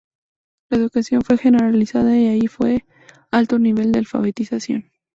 La 0.71 0.79
educación 0.79 1.21
fue 1.21 1.37
generalizada, 1.37 2.17
y 2.17 2.27
allí 2.27 2.47
fue 2.47 2.85
alto 3.29 3.59
nivel 3.59 3.91
de 3.91 3.99
alfabetización. 3.99 4.89